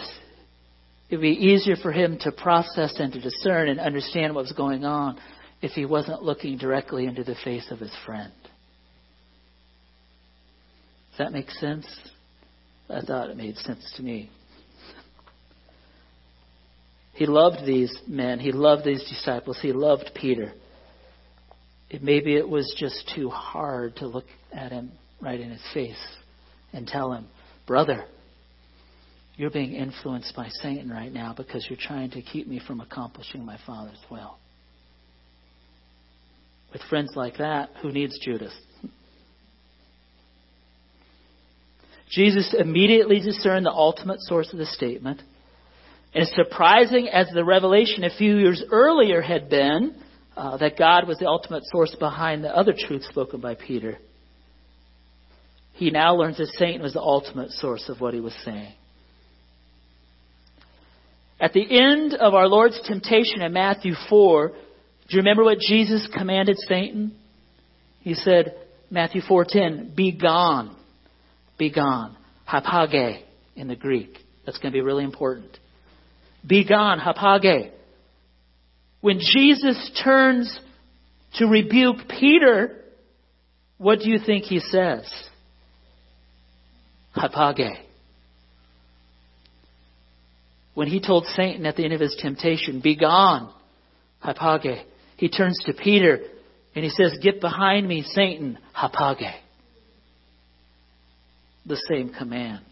[1.10, 4.52] it would be easier for him to process and to discern and understand what was
[4.52, 5.18] going on
[5.60, 8.32] if he wasn't looking directly into the face of his friend.
[11.10, 11.86] Does that make sense?
[12.88, 14.30] I thought it made sense to me.
[17.12, 18.38] He loved these men.
[18.38, 19.58] He loved these disciples.
[19.60, 20.52] He loved Peter.
[21.90, 26.00] It, maybe it was just too hard to look at him right in his face
[26.72, 27.26] and tell him,
[27.66, 28.06] brother,
[29.40, 33.42] you're being influenced by Satan right now because you're trying to keep me from accomplishing
[33.42, 34.37] my Father's will.
[36.74, 38.53] With friends like that, who needs Judas?
[42.11, 45.22] Jesus immediately discerned the ultimate source of the statement.
[46.12, 49.94] And as surprising as the revelation a few years earlier had been,
[50.37, 53.96] uh, that God was the ultimate source behind the other truth spoken by Peter,
[55.72, 58.74] he now learns that Satan was the ultimate source of what he was saying.
[61.40, 64.55] At the end of our Lord's temptation in Matthew 4, do
[65.09, 67.16] you remember what Jesus commanded Satan?
[68.00, 68.55] He said,
[68.90, 70.74] Matthew 4:10, "Be gone,
[71.57, 73.22] be gone." Hapage
[73.55, 74.18] in the Greek.
[74.44, 75.59] That's going to be really important.
[76.46, 77.70] Be gone, hapage.
[79.00, 80.59] When Jesus turns
[81.35, 82.76] to rebuke Peter,
[83.79, 85.09] what do you think he says?
[87.16, 87.79] Hapage.
[90.74, 93.52] When he told Satan at the end of his temptation, Be gone,
[94.24, 94.85] hapage,
[95.16, 96.20] he turns to Peter
[96.74, 99.35] and he says, Get behind me, Satan, hapage.
[101.66, 102.64] The same command.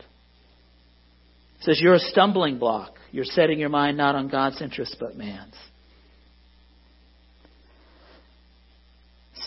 [1.58, 2.94] He says, You're a stumbling block.
[3.10, 5.54] You're setting your mind not on God's interest but man's.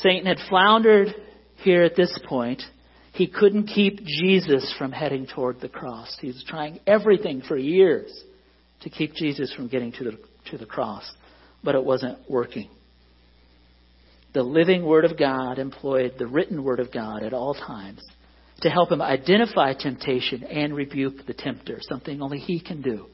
[0.01, 1.09] Satan had floundered
[1.57, 2.61] here at this point.
[3.13, 6.17] He couldn't keep Jesus from heading toward the cross.
[6.19, 8.11] He was trying everything for years
[8.81, 10.19] to keep Jesus from getting to the,
[10.51, 11.09] to the cross,
[11.63, 12.69] but it wasn't working.
[14.33, 18.01] The living Word of God employed the written Word of God at all times
[18.61, 23.07] to help him identify temptation and rebuke the tempter, something only he can do.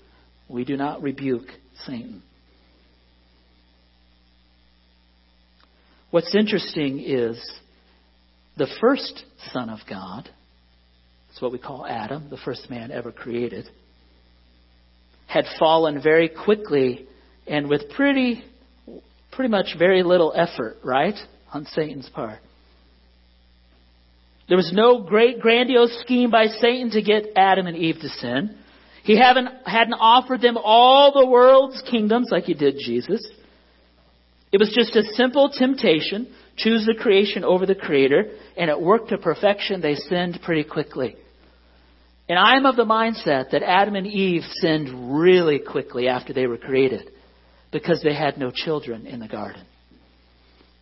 [0.49, 1.47] We do not rebuke
[1.85, 2.21] Satan.
[6.11, 7.37] What's interesting is
[8.55, 10.29] the first Son of God,
[11.29, 13.69] it's what we call Adam, the first man ever created,
[15.27, 17.05] had fallen very quickly
[17.45, 18.43] and with pretty,
[19.31, 21.15] pretty much very little effort, right,
[21.53, 22.39] on Satan's part.
[24.47, 28.57] There was no great grandiose scheme by Satan to get Adam and Eve to sin.
[29.03, 33.25] He hadn't, hadn't offered them all the world's kingdoms like he did Jesus.
[34.51, 36.33] It was just a simple temptation.
[36.55, 38.31] Choose the creation over the creator.
[38.55, 39.81] And it worked to perfection.
[39.81, 41.17] They sinned pretty quickly.
[42.29, 46.57] And I'm of the mindset that Adam and Eve sinned really quickly after they were
[46.57, 47.09] created
[47.71, 49.63] because they had no children in the garden.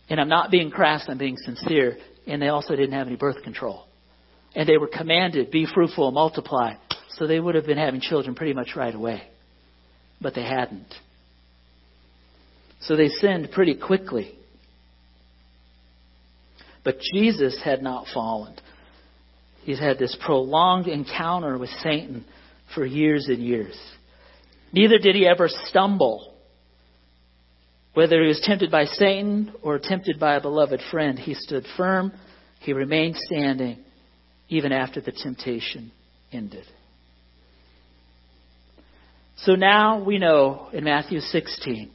[0.08, 1.98] And I'm not being crass, I'm being sincere.
[2.26, 3.86] And they also didn't have any birth control.
[4.54, 6.74] And they were commanded, be fruitful, and multiply.
[7.10, 9.22] So they would have been having children pretty much right away.
[10.20, 10.92] But they hadn't.
[12.80, 14.36] So they sinned pretty quickly.
[16.84, 18.56] But Jesus had not fallen.
[19.66, 22.24] He's had this prolonged encounter with Satan
[22.72, 23.76] for years and years.
[24.72, 26.32] Neither did he ever stumble.
[27.92, 32.12] Whether he was tempted by Satan or tempted by a beloved friend, he stood firm.
[32.60, 33.78] He remained standing
[34.48, 35.90] even after the temptation
[36.30, 36.64] ended.
[39.38, 41.90] So now we know in Matthew 16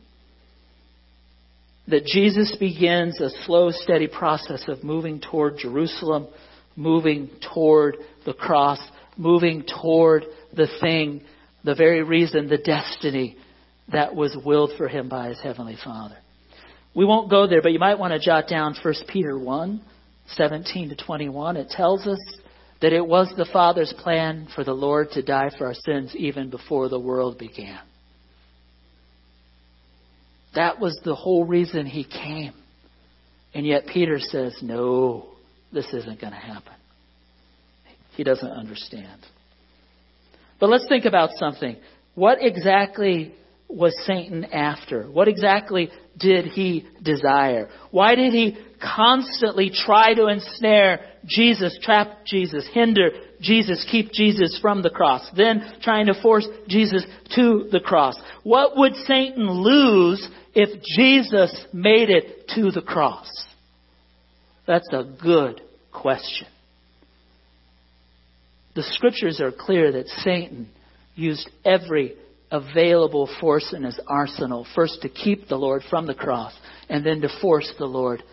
[1.88, 6.27] that Jesus begins a slow, steady process of moving toward Jerusalem,
[6.75, 8.79] moving toward the cross,
[9.17, 11.21] moving toward the thing,
[11.63, 13.38] the very reason, the destiny
[13.91, 16.17] that was willed for him by his heavenly Father.
[16.93, 19.81] We won't go there, but you might want to jot down 1 Peter 1,
[20.36, 21.57] 17 to 21.
[21.57, 22.19] It tells us
[22.81, 26.49] that it was the Father's plan for the Lord to die for our sins even
[26.49, 27.79] before the world began.
[30.55, 32.53] That was the whole reason he came.
[33.53, 35.31] And yet Peter says, no,
[35.71, 36.73] this isn't going to happen.
[38.15, 39.21] He doesn't understand.
[40.60, 41.77] But let's think about something.
[42.15, 43.34] What exactly
[43.67, 45.05] was Satan after?
[45.05, 47.69] What exactly did he desire?
[47.89, 54.81] Why did he constantly try to ensnare Jesus, trap Jesus, hinder Jesus, keep Jesus from
[54.81, 57.05] the cross, then trying to force Jesus
[57.36, 58.15] to the cross?
[58.43, 63.29] What would Satan lose if Jesus made it to the cross?
[64.71, 65.60] That's a good
[65.91, 66.47] question.
[68.73, 70.69] The scriptures are clear that Satan
[71.13, 72.15] used every
[72.49, 76.53] available force in his arsenal, first to keep the Lord from the cross,
[76.88, 78.23] and then to force the Lord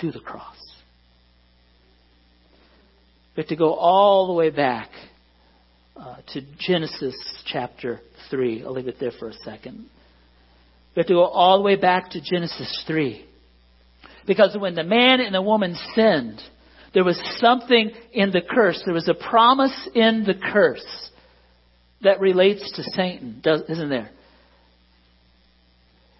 [0.00, 0.56] to the cross.
[3.36, 4.90] We have to go all the way back
[5.96, 7.14] uh, to Genesis
[7.46, 8.64] chapter 3.
[8.64, 9.86] I'll leave it there for a second.
[10.96, 13.24] We have to go all the way back to Genesis 3.
[14.26, 16.40] Because when the man and the woman sinned,
[16.94, 18.80] there was something in the curse.
[18.84, 21.10] There was a promise in the curse
[22.02, 24.10] that relates to Satan, isn't there?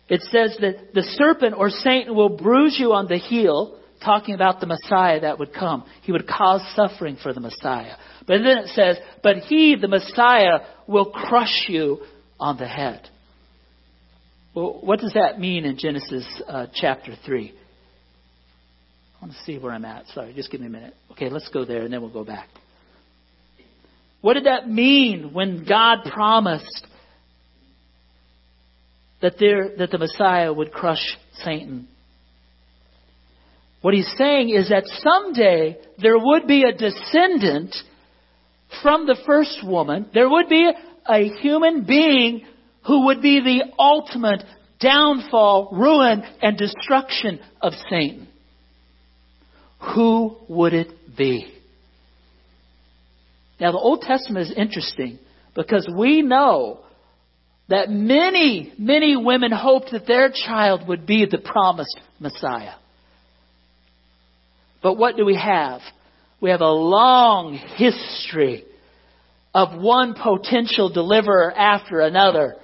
[0.09, 4.61] It says that the serpent or Satan will bruise you on the heel, talking about
[4.61, 5.85] the Messiah that would come.
[6.03, 7.95] He would cause suffering for the Messiah.
[8.27, 12.01] But then it says, but he, the Messiah, will crush you
[12.39, 13.09] on the head.
[14.55, 17.55] Well, what does that mean in Genesis uh, chapter 3?
[19.25, 20.07] Want to see where I'm at.
[20.09, 20.95] Sorry, just give me a minute.
[21.13, 22.47] Okay, let's go there and then we'll go back.
[24.21, 26.87] What did that mean when God promised
[29.23, 31.89] that there that the Messiah would crush Satan?
[33.81, 37.75] What he's saying is that someday there would be a descendant
[38.83, 40.05] from the first woman.
[40.13, 40.71] There would be
[41.09, 42.45] a human being
[42.87, 44.45] who would be the ultimate
[44.81, 48.29] downfall, ruin, and destruction of Satan
[49.79, 51.53] who would it be?
[53.61, 55.19] Now, the Old Testament is interesting
[55.55, 56.81] because we know
[57.69, 62.75] that many, many women hoped that their child would be the promised Messiah.
[64.83, 65.81] But what do we have?
[66.41, 68.65] We have a long history
[69.55, 72.57] of one potential deliverer after another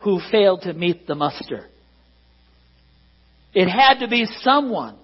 [0.00, 1.68] who failed to meet the muster.
[3.52, 4.96] It had to be someone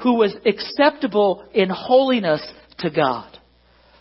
[0.00, 2.42] who was acceptable in holiness
[2.78, 3.38] to God.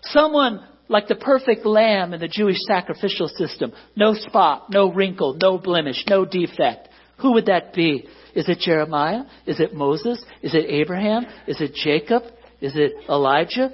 [0.03, 3.71] Someone like the perfect lamb in the Jewish sacrificial system.
[3.95, 6.89] No spot, no wrinkle, no blemish, no defect.
[7.21, 8.07] Who would that be?
[8.35, 9.23] Is it Jeremiah?
[9.45, 10.23] Is it Moses?
[10.41, 11.25] Is it Abraham?
[11.47, 12.23] Is it Jacob?
[12.59, 13.71] Is it Elijah?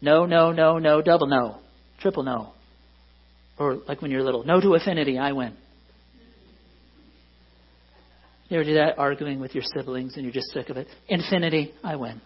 [0.00, 1.58] No, no, no, no, double no.
[2.00, 2.52] Triple no.
[3.58, 5.56] Or like when you're little, no to affinity, I win.
[8.48, 10.86] You ever do that arguing with your siblings and you're just sick of it?
[11.08, 12.20] Infinity, I win.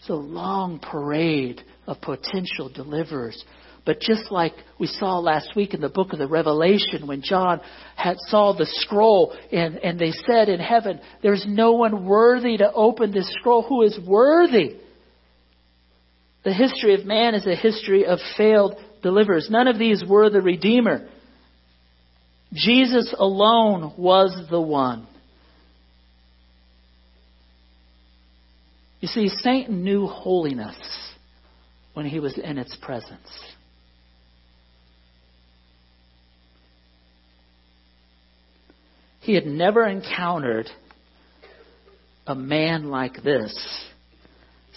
[0.00, 3.42] It's a long parade of potential deliverers.
[3.84, 7.60] But just like we saw last week in the book of the Revelation, when John
[7.94, 12.72] had saw the scroll and, and they said in heaven, There's no one worthy to
[12.72, 13.62] open this scroll.
[13.62, 14.76] Who is worthy?
[16.44, 19.48] The history of man is a history of failed deliverers.
[19.50, 21.08] None of these were the Redeemer.
[22.54, 25.06] Jesus alone was the one.
[29.00, 30.76] You see, Satan knew holiness
[31.94, 33.18] when he was in its presence.
[39.20, 40.66] He had never encountered
[42.26, 43.54] a man like this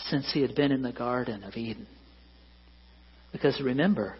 [0.09, 1.87] since he had been in the Garden of Eden.
[3.31, 4.15] Because remember,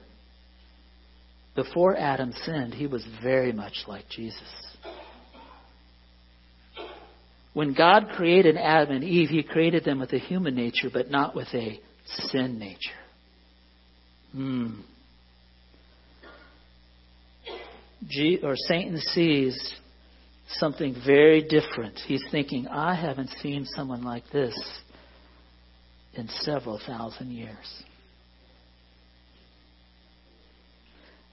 [1.58, 4.78] before Adam sinned, he was very much like Jesus.
[7.54, 11.36] When God created Adam and Eve, he created them with a human nature, but not
[11.36, 12.78] with a sin nature.
[14.34, 14.82] Hmm.
[18.08, 19.74] G- or Satan sees
[20.50, 21.98] something very different.
[22.06, 24.56] He's thinking, I haven't seen someone like this
[26.13, 27.84] in several thousand years.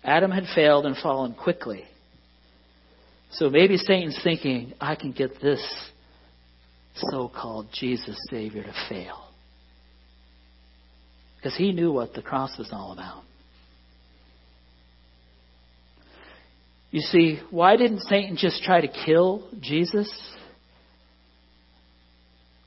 [0.05, 1.85] Adam had failed and fallen quickly.
[3.33, 5.61] So maybe Satan's thinking, I can get this
[6.97, 9.25] so called Jesus Savior to fail.
[11.37, 13.23] Because he knew what the cross was all about.
[16.91, 20.09] You see, why didn't Satan just try to kill Jesus?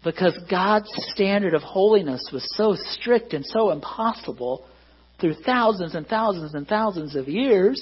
[0.03, 4.65] Because God's standard of holiness was so strict and so impossible
[5.19, 7.81] through thousands and thousands and thousands of years.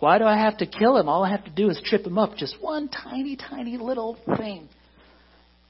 [0.00, 1.08] Why do I have to kill him?
[1.08, 2.36] All I have to do is trip him up.
[2.36, 4.68] Just one tiny, tiny little thing.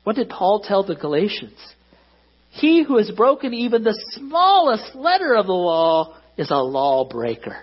[0.05, 1.59] What did Paul tell the Galatians?
[2.51, 7.59] He who has broken even the smallest letter of the law is a lawbreaker.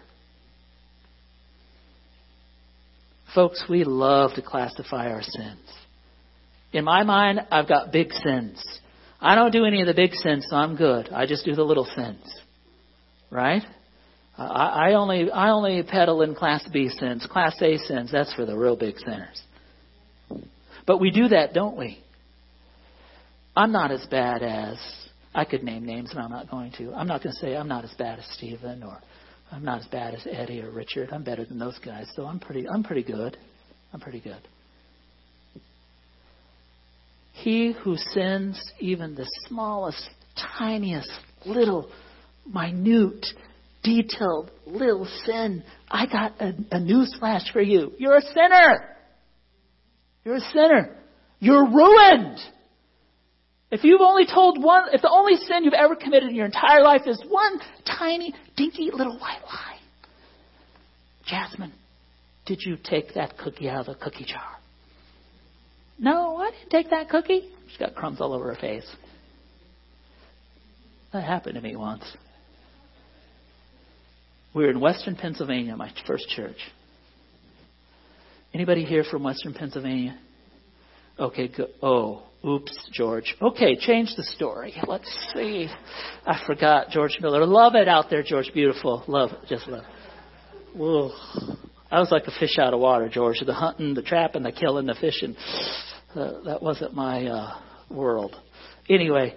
[3.36, 5.60] Folks, we love to classify our sins.
[6.74, 8.64] In my mind, I've got big sins.
[9.22, 11.10] I don't do any of the big sins, so I'm good.
[11.10, 12.24] I just do the little sins.
[13.30, 13.64] Right?
[14.38, 17.28] I, only I only peddle in class B sins.
[17.30, 19.42] Class A sins, that's for the real big sinners.
[20.88, 22.02] But we do that, don't we?
[23.56, 24.78] I'm not as bad as
[25.36, 26.94] I could name names, and I'm not going to.
[26.94, 29.02] I'm not going to say I'm not as bad as Stephen or
[29.52, 31.10] I'm not as bad as Eddie or Richard.
[31.12, 33.38] I'm better than those guys, so I'm pretty I'm pretty good.
[33.94, 34.42] I'm pretty good.
[37.42, 40.10] He who sins even the smallest,
[40.58, 41.10] tiniest,
[41.46, 41.90] little,
[42.46, 43.26] minute,
[43.82, 47.94] detailed little sin, I got a, a news flash for you.
[47.98, 48.96] You're a sinner.
[50.26, 50.98] You're a sinner.
[51.40, 52.40] You're ruined.
[53.72, 56.84] If you've only told one, if the only sin you've ever committed in your entire
[56.84, 59.78] life is one tiny, dinky little white lie,
[61.26, 61.74] Jasmine,
[62.46, 64.59] did you take that cookie out of the cookie jar?
[66.00, 67.50] No, I didn't take that cookie.
[67.68, 68.90] She's got crumbs all over her face.
[71.12, 72.04] That happened to me once.
[74.54, 76.58] We were in Western Pennsylvania, my first church.
[78.54, 80.18] Anybody here from Western Pennsylvania?
[81.20, 81.70] Okay, good.
[81.84, 83.36] Oh, oops, George.
[83.42, 84.74] Okay, change the story.
[84.88, 85.68] Let's see.
[86.26, 87.46] I forgot George Miller.
[87.46, 88.50] Love it out there, George.
[88.54, 89.04] Beautiful.
[89.08, 89.32] Love.
[89.48, 89.84] Just love.
[90.76, 91.12] Whoa.
[91.92, 93.42] I was like a fish out of water, George.
[93.44, 95.36] The hunting, the trapping, the killing, the fishing.
[96.14, 97.60] Uh, that wasn't my uh,
[97.90, 98.36] world.
[98.88, 99.34] Anyway,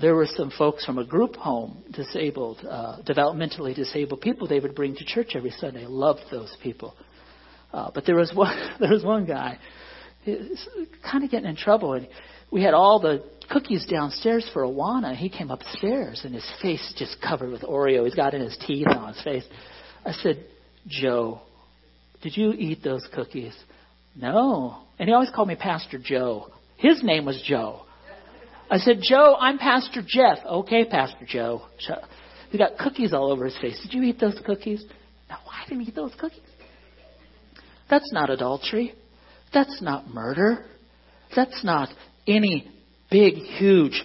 [0.00, 4.46] there were some folks from a group home, disabled, uh, developmentally disabled people.
[4.46, 5.84] They would bring to church every Sunday.
[5.84, 6.94] I loved those people.
[7.72, 9.58] Uh, but there was one, there was one guy
[11.10, 11.94] kind of getting in trouble.
[11.94, 12.06] And
[12.50, 15.16] we had all the cookies downstairs for Awana.
[15.16, 18.04] He came upstairs and his face just covered with Oreo.
[18.04, 19.44] He's got in his teeth on his face.
[20.04, 20.44] I said,
[20.86, 21.40] Joe,
[22.22, 23.56] did you eat those cookies?
[24.16, 24.78] No.
[24.98, 26.48] And he always called me Pastor Joe.
[26.76, 27.82] His name was Joe.
[28.70, 30.38] I said, Joe, I'm Pastor Jeff.
[30.44, 31.62] Okay, Pastor Joe.
[32.50, 33.80] He got cookies all over his face.
[33.82, 34.84] Did you eat those cookies?
[35.30, 36.40] No, I didn't eat those cookies.
[37.88, 38.94] That's not adultery.
[39.54, 40.66] That's not murder.
[41.34, 41.88] That's not
[42.26, 42.70] any
[43.10, 44.02] big, huge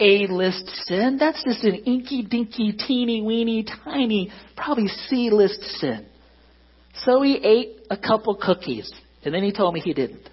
[0.00, 1.16] A list sin.
[1.18, 6.06] That's just an inky dinky, teeny weeny, tiny, probably C list sin.
[6.98, 8.90] So he ate a couple cookies,
[9.24, 10.28] and then he told me he didn't.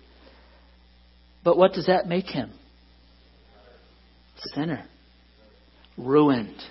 [1.44, 2.52] But what does that make him?
[4.54, 4.86] Sinner.
[5.98, 6.62] Ruined.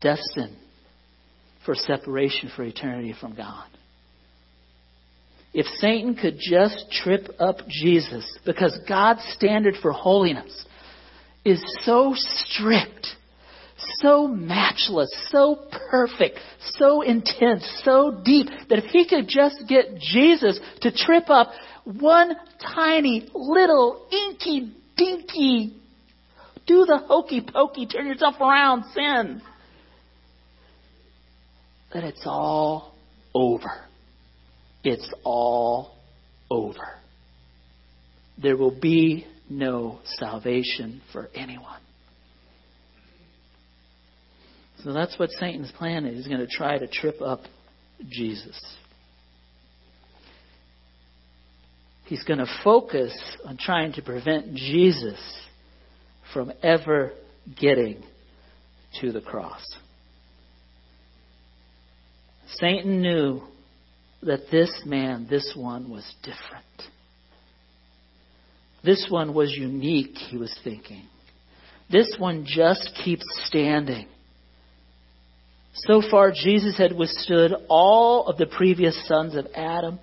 [0.00, 0.56] Destined
[1.64, 3.66] for separation for eternity from God
[5.56, 10.66] if Satan could just trip up Jesus, because God's standard for holiness
[11.46, 13.06] is so strict,
[14.00, 20.58] so matchless, so perfect, so intense, so deep, that if he could just get Jesus
[20.82, 21.48] to trip up
[21.84, 22.34] one
[22.74, 25.76] tiny little inky dinky,
[26.66, 29.40] do the hokey pokey, turn yourself around sin,
[31.92, 32.94] that it's all
[33.34, 33.86] over
[34.86, 35.96] it's all
[36.48, 37.00] over.
[38.40, 41.80] There will be no salvation for anyone.
[44.86, 46.18] So that's what Satan's plan is.
[46.18, 47.40] He's going to try to trip up
[48.08, 48.56] Jesus.
[52.04, 53.12] He's going to focus
[53.44, 55.18] on trying to prevent Jesus
[56.32, 57.14] from ever
[57.60, 58.00] getting
[59.00, 59.66] to the cross.
[62.50, 63.42] Satan knew
[64.22, 66.64] that this man, this one, was different.
[68.84, 71.08] This one was unique, he was thinking.
[71.90, 74.06] This one just keeps standing.
[75.84, 79.98] So far, Jesus had withstood all of the previous sons of Adam.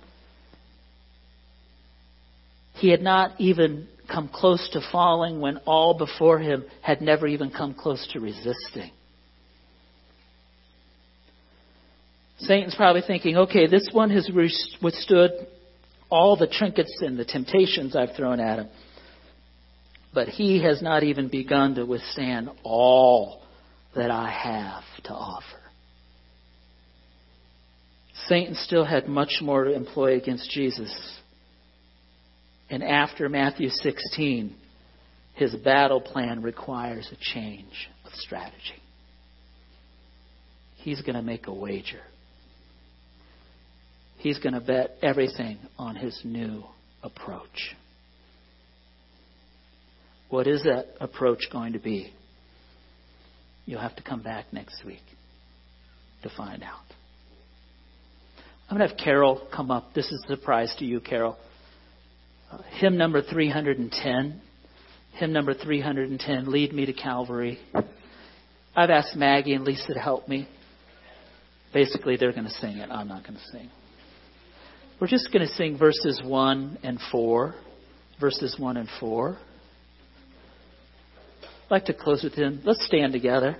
[2.74, 7.50] He had not even come close to falling when all before him had never even
[7.50, 8.90] come close to resisting.
[12.38, 14.30] Satan's probably thinking, okay, this one has
[14.82, 15.30] withstood
[16.10, 18.68] all the trinkets and the temptations I've thrown at him.
[20.12, 23.42] But he has not even begun to withstand all
[23.96, 25.63] that I have to offer.
[28.28, 30.92] Satan still had much more to employ against Jesus.
[32.70, 34.54] And after Matthew 16,
[35.34, 38.80] his battle plan requires a change of strategy.
[40.76, 42.02] He's going to make a wager.
[44.18, 46.64] He's going to bet everything on his new
[47.02, 47.74] approach.
[50.30, 52.12] What is that approach going to be?
[53.66, 55.02] You'll have to come back next week
[56.22, 56.84] to find out.
[58.68, 59.92] I'm going to have Carol come up.
[59.94, 61.36] This is a surprise to you, Carol.
[62.50, 64.40] Uh, hymn number 310.
[65.12, 67.58] Hymn number 310, Lead Me to Calvary.
[68.74, 70.48] I've asked Maggie and Lisa to help me.
[71.72, 72.90] Basically, they're going to sing it.
[72.90, 73.68] I'm not going to sing.
[75.00, 77.54] We're just going to sing verses 1 and 4.
[78.18, 79.38] Verses 1 and 4.
[81.42, 82.62] I'd like to close with hymn.
[82.64, 83.56] Let's stand together.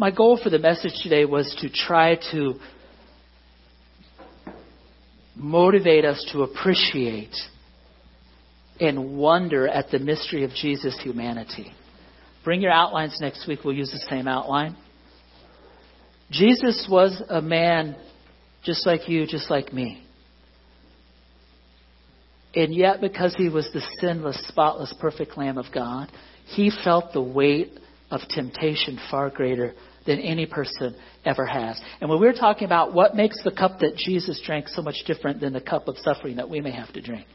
[0.00, 2.54] My goal for the message today was to try to
[5.36, 7.34] motivate us to appreciate
[8.80, 11.70] and wonder at the mystery of Jesus' humanity.
[12.44, 13.58] Bring your outlines next week.
[13.62, 14.74] We'll use the same outline.
[16.30, 17.94] Jesus was a man
[18.64, 20.02] just like you, just like me.
[22.54, 26.10] And yet, because he was the sinless, spotless, perfect Lamb of God,
[26.46, 27.78] he felt the weight
[28.10, 29.74] of temptation far greater
[30.06, 31.80] than any person ever has.
[32.00, 35.40] And when we're talking about what makes the cup that Jesus drank so much different
[35.40, 37.26] than the cup of suffering that we may have to drink,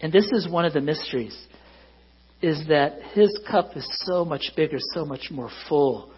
[0.00, 1.36] and this is one of the mysteries,
[2.42, 6.12] is that his cup is so much bigger, so much more full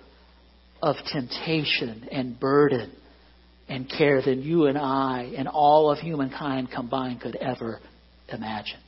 [0.82, 2.92] of temptation and burden
[3.68, 7.80] and care than you and I and all of humankind combined could ever
[8.28, 8.80] imagine.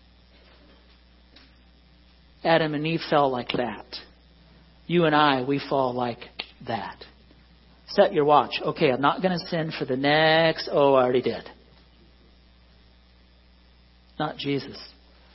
[2.43, 3.85] Adam and Eve fell like that.
[4.91, 6.19] You and I, we fall like
[6.67, 6.97] that.
[7.91, 8.61] Set your watch.
[8.61, 10.69] Okay, I'm not going to sin for the next.
[10.69, 11.49] Oh, I already did.
[14.19, 14.77] Not Jesus.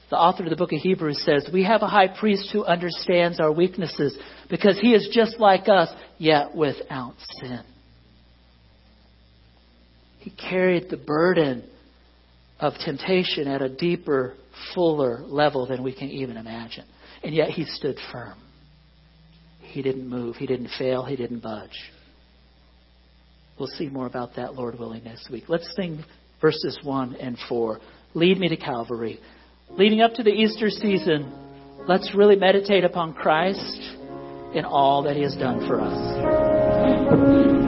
[0.09, 3.39] The author of the book of Hebrews says, We have a high priest who understands
[3.39, 4.17] our weaknesses
[4.49, 5.87] because he is just like us,
[6.17, 7.61] yet without sin.
[10.19, 11.63] He carried the burden
[12.59, 14.33] of temptation at a deeper,
[14.73, 16.83] fuller level than we can even imagine.
[17.23, 18.35] And yet he stood firm.
[19.75, 20.37] He didn't move.
[20.37, 21.03] He didn't fail.
[21.03, 21.77] He didn't budge.
[23.59, 25.43] We'll see more about that, Lord willing, next week.
[25.49, 26.01] Let's sing
[26.39, 27.81] verses 1 and 4.
[28.13, 29.19] Lead me to Calvary.
[29.71, 31.29] Leading up to the Easter season,
[31.89, 33.81] let's really meditate upon Christ
[34.55, 37.64] and all that he has done for us.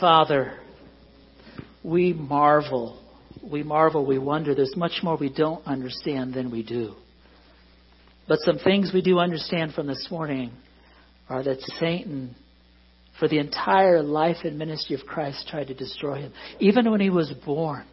[0.00, 0.58] Father,
[1.84, 3.00] we marvel.
[3.48, 4.54] We marvel, we wonder.
[4.56, 6.94] There's much more we don't understand than we do.
[8.26, 10.50] But some things we do understand from this morning
[11.28, 12.34] are that Satan,
[13.20, 16.32] for the entire life and ministry of Christ, tried to destroy him.
[16.58, 17.84] Even when he was born,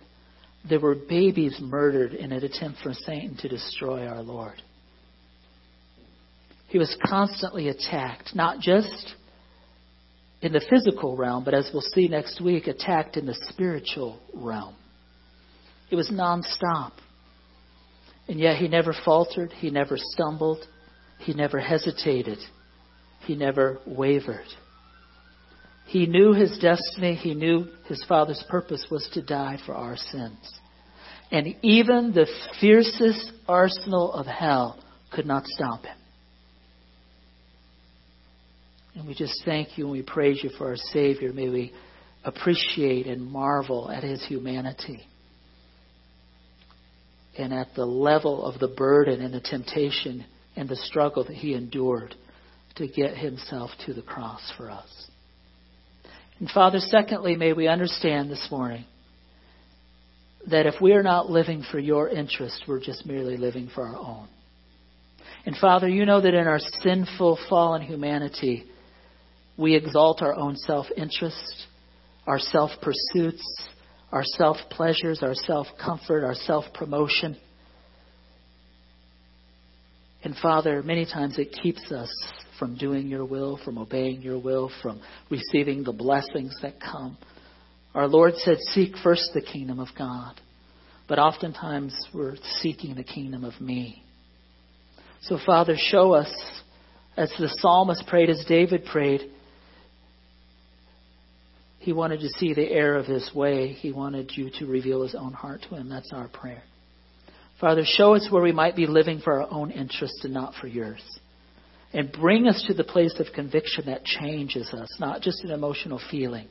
[0.67, 4.59] there were babies murdered in an attempt for Satan to destroy our Lord.
[6.69, 9.13] He was constantly attacked, not just
[10.43, 14.75] in the physical realm, but as we'll see next week, attacked in the spiritual realm.
[15.89, 16.91] It was nonstop.
[18.27, 20.59] And yet he never faltered, he never stumbled,
[21.19, 22.39] he never hesitated,
[23.25, 24.45] he never wavered.
[25.85, 30.59] He knew his destiny, he knew his Father's purpose was to die for our sins.
[31.31, 32.27] And even the
[32.59, 34.77] fiercest arsenal of hell
[35.11, 35.97] could not stop him.
[38.95, 41.33] And we just thank you and we praise you for our Savior.
[41.33, 41.73] May we
[42.23, 45.03] appreciate and marvel at his humanity
[47.37, 50.25] and at the level of the burden and the temptation
[50.55, 52.15] and the struggle that he endured
[52.75, 55.07] to get himself to the cross for us.
[56.39, 58.85] And Father, secondly, may we understand this morning
[60.49, 63.95] that if we are not living for your interest, we're just merely living for our
[63.95, 64.27] own.
[65.45, 68.65] And Father, you know that in our sinful, fallen humanity,
[69.57, 71.65] we exalt our own self interest,
[72.25, 73.43] our self pursuits,
[74.11, 77.37] our self pleasures, our self comfort, our self promotion.
[80.23, 82.09] And Father, many times it keeps us
[82.57, 87.17] from doing your will, from obeying your will, from receiving the blessings that come.
[87.93, 90.39] Our Lord said, Seek first the kingdom of God.
[91.07, 94.03] But oftentimes we're seeking the kingdom of me.
[95.23, 96.33] So, Father, show us,
[97.17, 99.29] as the psalmist prayed, as David prayed,
[101.83, 103.73] he wanted to see the error of his way.
[103.73, 105.89] He wanted you to reveal his own heart to him.
[105.89, 106.63] That's our prayer.
[107.59, 110.67] Father, show us where we might be living for our own interests and not for
[110.67, 111.03] yours.
[111.91, 115.99] And bring us to the place of conviction that changes us, not just an emotional
[116.09, 116.47] feeling,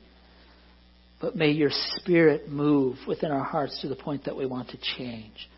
[1.18, 4.78] but may your spirit move within our hearts to the point that we want to
[4.98, 5.48] change.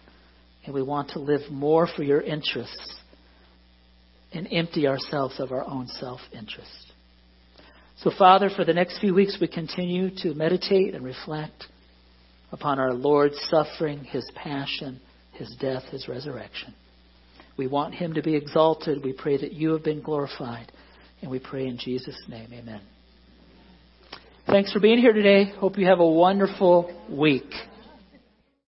[0.65, 2.95] And we want to live more for your interests
[4.33, 6.84] and empty ourselves of our own self interest.
[7.99, 11.67] So, Father, for the next few weeks, we continue to meditate and reflect
[12.53, 15.01] upon our Lord's suffering, his passion,
[15.33, 16.75] his death, his resurrection.
[17.57, 19.05] We want him to be exalted.
[19.05, 20.71] We pray that you have been glorified.
[21.23, 22.81] And we pray in Jesus' name, amen.
[24.47, 25.53] Thanks for being here today.
[25.57, 27.51] Hope you have a wonderful week.